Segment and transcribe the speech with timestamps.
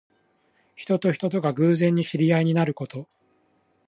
[0.75, 3.07] 人と人とが偶然に知り合いになること。